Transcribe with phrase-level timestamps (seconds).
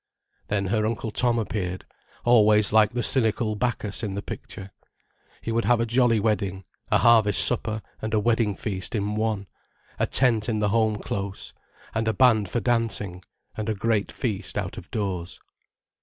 [0.47, 1.85] Then her Uncle Tom appeared,
[2.25, 4.71] always like the cynical Bacchus in the picture.
[5.43, 9.45] He would have a jolly wedding, a harvest supper and a wedding feast in one:
[9.99, 11.53] a tent in the home close,
[11.93, 13.21] and a band for dancing,
[13.55, 15.39] and a great feast out of doors.